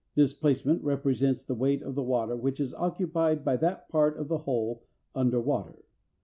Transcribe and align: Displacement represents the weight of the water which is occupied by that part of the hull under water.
Displacement 0.15 0.81
represents 0.83 1.43
the 1.43 1.53
weight 1.53 1.83
of 1.83 1.93
the 1.93 2.01
water 2.01 2.35
which 2.35 2.59
is 2.59 2.73
occupied 2.73 3.45
by 3.45 3.55
that 3.57 3.87
part 3.87 4.17
of 4.17 4.29
the 4.29 4.39
hull 4.39 4.81
under 5.13 5.39
water. 5.39 5.83